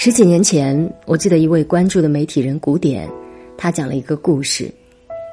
[0.00, 3.10] 十几年前，我记得一位关注的媒体人古典，
[3.56, 4.72] 他讲了一个故事。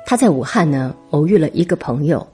[0.08, 2.26] 他在武汉呢偶遇了一个朋友，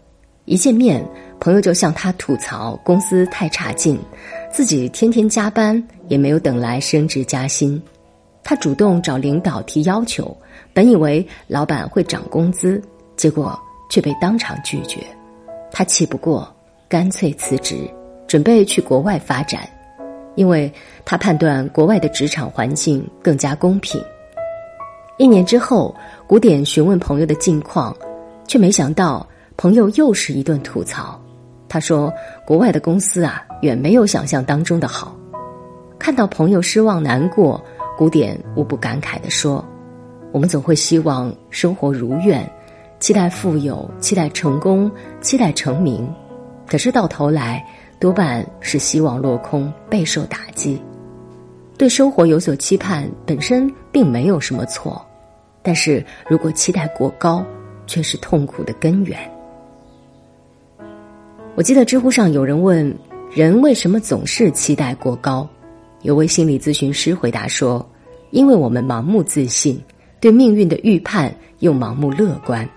[0.46, 1.06] 一见面，
[1.42, 4.00] 朋友就向他吐槽公司太差劲，
[4.50, 7.80] 自己天天加班也没有等来升职加薪。
[8.46, 10.34] 他主动找领导提要求，
[10.72, 12.82] 本以为老板会涨工资，
[13.18, 13.60] 结果
[13.90, 15.06] 却被当场拒绝。
[15.70, 16.50] 他气不过，
[16.88, 17.80] 干脆辞职，
[18.26, 19.68] 准备去国外发展。
[20.36, 20.72] 因为
[21.04, 24.02] 他判断国外的职场环境更加公平。
[25.18, 25.94] 一年之后，
[26.26, 27.96] 古典询问朋友的近况，
[28.48, 31.20] 却没想到朋友又是一顿吐槽。
[31.70, 32.12] 他说
[32.46, 35.16] ：“国外的公司啊，远没有想象当中的好。”
[36.00, 37.64] 看到朋友失望难过，
[37.98, 39.64] 古典无不感慨地说
[40.34, 42.50] ：“我们总会希望生活如愿，
[43.00, 46.08] 期待富有，期待成功，期待成名，
[46.68, 47.64] 可是到头来……”
[48.02, 50.82] 多半是希望落空，备受打击。
[51.78, 55.00] 对生活有所期盼本身并没有什么错，
[55.62, 57.46] 但是如果期待过高，
[57.86, 59.20] 却是痛苦的根源。
[61.54, 62.92] 我记得知乎上有人问：
[63.32, 65.48] 人为什么总是期待过高？
[66.02, 67.88] 有位心理咨询师回答说：
[68.32, 69.80] 因为我们盲目自信，
[70.20, 72.68] 对命运的预判又盲目乐观，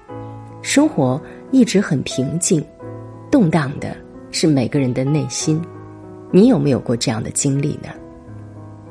[0.60, 1.18] 生活
[1.50, 2.62] 一直很平静，
[3.30, 4.03] 动荡的。
[4.34, 5.62] 是每个人的内心，
[6.32, 7.88] 你有没有过这样的经历呢？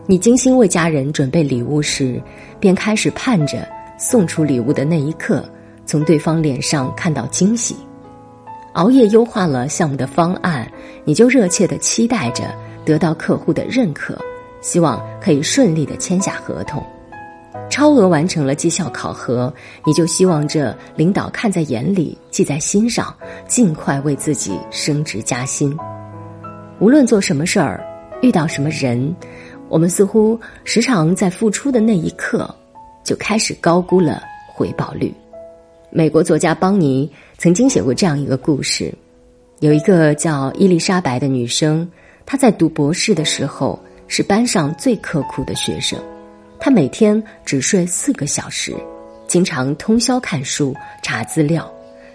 [0.05, 2.21] 你精心为家人准备礼物时，
[2.61, 3.67] 便开始盼着
[3.99, 5.43] 送出礼物的那一刻，
[5.85, 7.75] 从对方脸上看到惊喜；
[8.71, 10.65] 熬夜优化了项目的方案，
[11.03, 12.45] 你就热切的期待着
[12.85, 14.17] 得到客户的认可，
[14.61, 16.81] 希望可以顺利的签下合同。
[17.73, 19.51] 超额完成了绩效考核，
[19.83, 23.11] 你就希望着领导看在眼里，记在心上，
[23.47, 25.75] 尽快为自己升职加薪。
[26.77, 27.83] 无论做什么事儿，
[28.21, 29.11] 遇到什么人，
[29.69, 32.47] 我们似乎时常在付出的那一刻，
[33.03, 34.21] 就开始高估了
[34.53, 35.11] 回报率。
[35.89, 38.93] 美国作家邦尼曾经写过这样一个故事：
[39.61, 41.89] 有一个叫伊丽莎白的女生，
[42.23, 45.99] 她在读博士的时候是班上最刻苦的学生。
[46.65, 48.73] 他每天只睡四个小时，
[49.27, 51.69] 经常通宵看书查资料，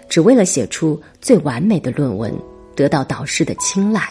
[0.09, 2.33] 只为了写出最完美的论文，
[2.75, 4.01] 得到导师的青睐。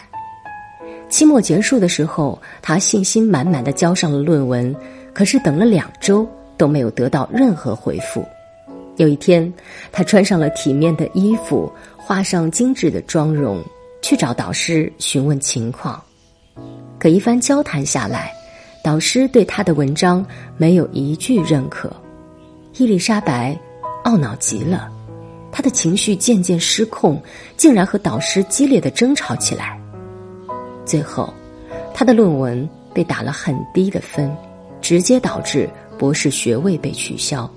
[1.09, 4.73] 期末结束的时候，他信心满满的交上了论文，
[5.13, 6.25] 可是等了两周
[6.55, 8.25] 都没有得到任何回复。
[8.95, 9.53] 有一天，
[9.91, 13.61] 他穿上了体面的衣服，画上精致的妆容，
[14.01, 16.01] 去找导师询问情况。
[16.97, 18.38] 可一番交谈下来。
[18.81, 20.25] 导师对他的文章
[20.57, 21.91] 没有一句认可，
[22.77, 23.57] 伊丽莎白
[24.05, 24.89] 懊恼极了，
[25.51, 27.21] 她的情绪渐渐失控，
[27.57, 29.79] 竟然和导师激烈的争吵起来。
[30.85, 31.33] 最后，
[31.93, 34.33] 他的论文被打了很低的分，
[34.81, 37.49] 直接导致博士学位被取消。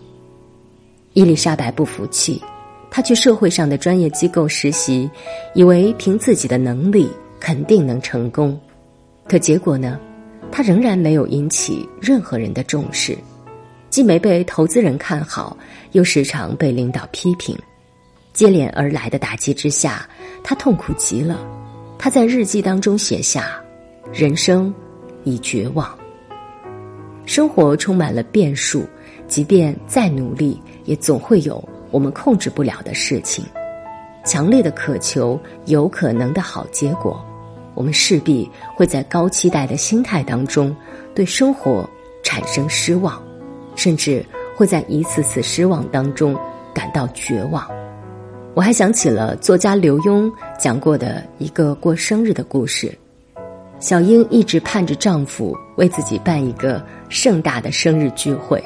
[1.12, 2.42] 伊丽莎白不服气，
[2.90, 5.08] 她去社会上的专业机构实习，
[5.54, 8.58] 以为凭自己的能力肯定能成功，
[9.28, 9.98] 可结果呢？
[10.52, 13.16] 他仍然没有引起任何人的重视，
[13.88, 15.56] 既没被投资人看好，
[15.92, 17.58] 又时常被领导批评，
[18.34, 20.06] 接连而来的打击之下，
[20.44, 21.40] 他痛苦极了。
[21.98, 23.58] 他在日记当中写下
[24.12, 24.72] ：“人生
[25.24, 25.96] 已绝望，
[27.24, 28.84] 生活充满了变数，
[29.26, 33.42] 即便再努力，也总会有我们控制不了的事情。
[34.24, 37.24] 强烈的渴求有可能的好结果。”
[37.82, 40.72] 我们势必会在高期待的心态当中，
[41.16, 41.84] 对生活
[42.22, 43.20] 产生失望，
[43.74, 44.24] 甚至
[44.54, 46.38] 会在一次次失望当中
[46.72, 47.68] 感到绝望。
[48.54, 52.96] 我还想起了作家刘墉讲过的一个过生日的故事：
[53.80, 58.62] 小英一直盼着丈夫为自己办一个盛大的生日聚会，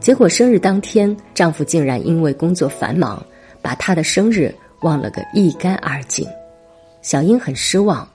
[0.00, 3.24] 结果生日当天，丈夫竟然因为工作繁忙，
[3.62, 6.28] 把她的生日忘了个一干二净。
[7.00, 8.06] 小英很失望。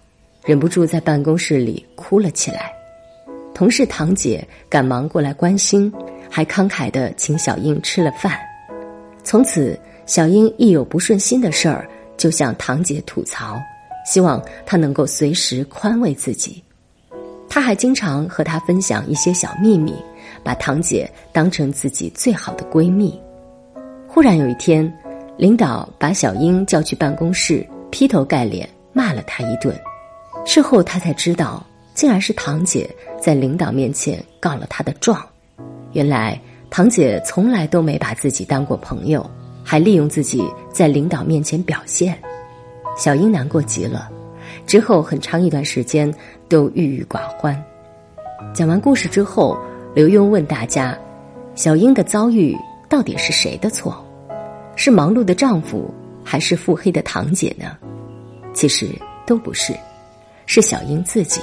[0.45, 2.71] 忍不住在办公室里哭了起来，
[3.51, 5.92] 同事堂姐赶忙过来关心，
[6.30, 8.38] 还慷慨的请小英吃了饭。
[9.24, 13.59] 从此，小英一有不顺心的事儿，就向堂姐吐槽，
[14.06, 16.63] 希望她能够随时宽慰自己。
[17.50, 19.95] 她还经常和她分享一些小秘密，
[20.44, 23.19] 把堂姐当成自己最好的闺蜜。
[24.07, 24.94] 忽然有一天，
[25.38, 29.75] 领导把小英叫去办公室，劈头盖脸骂了她一顿。
[30.45, 32.89] 事后他才知道，竟然是堂姐
[33.19, 35.21] 在领导面前告了他的状。
[35.92, 36.39] 原来
[36.69, 39.27] 堂姐从来都没把自己当过朋友，
[39.63, 42.18] 还利用自己在领导面前表现。
[42.95, 44.09] 小英难过极了，
[44.68, 46.13] 之后很长一段时间
[46.48, 47.62] 都郁郁寡欢。
[48.53, 49.57] 讲完故事之后，
[49.94, 50.98] 刘墉问大家
[51.56, 52.56] ：“小英的遭遇
[52.88, 54.06] 到底是谁的错？
[54.75, 55.91] 是忙碌的丈夫，
[56.24, 57.75] 还是腹黑的堂姐呢？”
[58.53, 58.88] 其实
[59.25, 59.74] 都不是，
[60.45, 61.42] 是小英自己。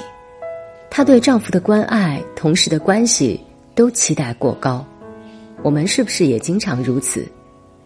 [0.90, 3.40] 她对丈夫的关爱、同事的关系
[3.75, 4.84] 都期待过高。
[5.62, 7.26] 我们是不是也经常如此？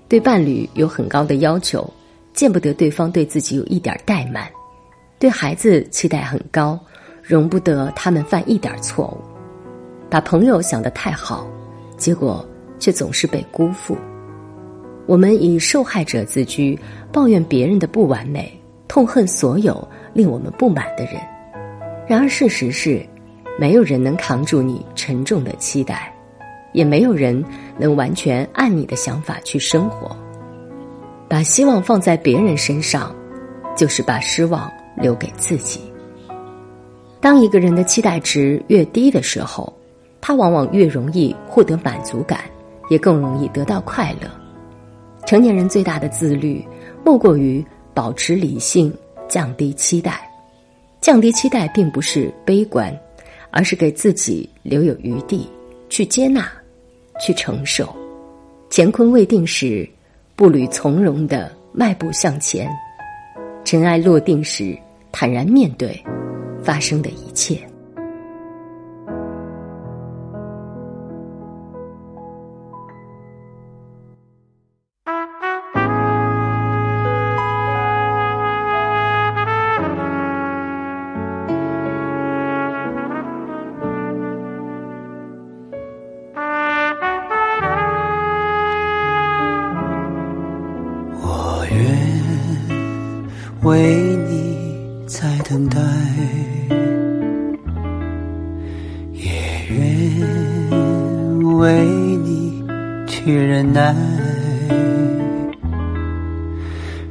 [0.09, 1.89] 对伴侣有很高的要求。
[2.33, 4.47] 见不得对方对自己有一点怠慢，
[5.19, 6.79] 对孩子期待很高，
[7.23, 9.25] 容不得他们犯一点错误，
[10.11, 11.49] 把朋友想得太好，
[11.97, 12.47] 结果
[12.79, 13.97] 却总是被辜负。
[15.07, 16.79] 我们以受害者自居，
[17.11, 21.15] 抱怨别人的不完美，痛恨所有令我们不满的人。
[22.07, 23.05] 然而事实是，
[23.59, 26.13] 没有人能扛住你沉重的期待，
[26.73, 27.45] 也没有人
[27.79, 30.17] 能完全按你的想法去生活。
[31.29, 33.15] 把希望放在别人身上，
[33.77, 35.81] 就是把失望留给自己。
[37.21, 39.73] 当一个人的期待值越低的时候，
[40.21, 42.41] 他往往越容易获得满足感，
[42.89, 44.29] 也更容易得到快乐。
[45.27, 46.65] 成年人最大的自律，
[47.05, 47.65] 莫过于
[47.97, 48.93] 保持理性，
[49.27, 50.31] 降低期待。
[51.01, 52.95] 降低期待并不是悲观，
[53.51, 55.49] 而是给自己留有余地，
[55.89, 56.47] 去接纳，
[57.19, 57.97] 去承受。
[58.71, 59.89] 乾坤未定时。
[60.37, 62.69] 步履从容的迈步向前，
[63.65, 64.77] 尘埃落定时，
[65.11, 65.99] 坦然面对
[66.63, 67.66] 发生的一切。
[99.13, 99.31] 也
[99.71, 99.79] 愿
[101.59, 101.85] 为
[102.25, 102.65] 你
[103.07, 103.95] 去忍耐，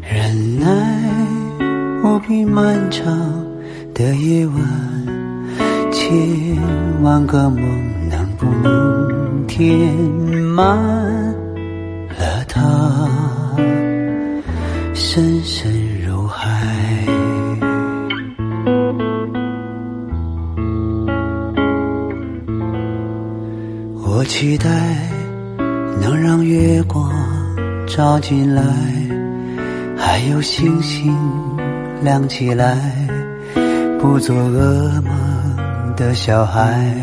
[0.01, 0.65] 忍耐
[2.03, 3.05] 无比漫长
[3.93, 4.55] 的夜晚，
[5.91, 6.57] 千
[7.01, 9.93] 万个梦能不能填
[10.55, 10.77] 满
[12.17, 13.09] 了它，
[14.93, 15.74] 深深。
[24.25, 24.69] 期待
[26.01, 27.11] 能让月光
[27.87, 28.61] 照进来，
[29.97, 31.15] 还有星星
[32.01, 32.75] 亮起来，
[33.99, 36.93] 不做噩梦的小孩，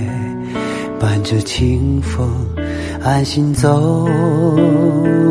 [1.01, 2.29] 伴着清风
[3.03, 4.09] 安心走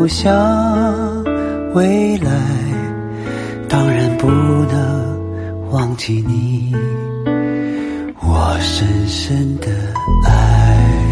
[0.08, 1.24] 向
[1.74, 2.30] 未来。
[3.68, 6.74] 当然不能忘记你，
[8.20, 9.68] 我深深的
[10.26, 11.11] 爱。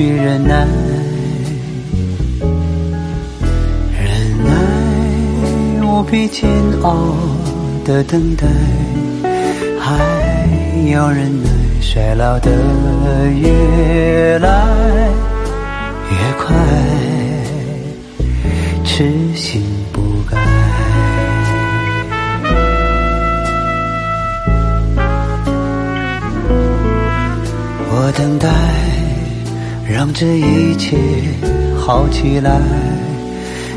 [0.00, 0.66] 去忍耐，
[4.00, 4.08] 忍
[4.46, 4.50] 耐
[5.82, 6.48] 无比煎
[6.80, 7.14] 熬
[7.84, 8.46] 的等待，
[9.78, 9.98] 还
[10.90, 11.50] 要忍耐
[11.82, 12.50] 衰老的
[13.42, 14.48] 越来
[16.08, 16.56] 越快，
[18.82, 19.04] 痴
[19.34, 20.38] 心不改。
[27.92, 28.48] 我等待，
[29.92, 30.96] 让这一切
[31.76, 32.60] 好起来，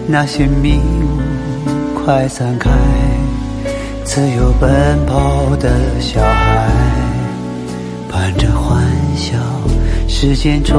[0.08, 1.20] 那些迷雾
[2.00, 2.70] 快散开，
[4.03, 4.70] 自由奔
[5.08, 6.70] 跑的小孩，
[8.12, 8.84] 伴着欢
[9.15, 9.39] 笑，
[10.08, 10.77] 时间冲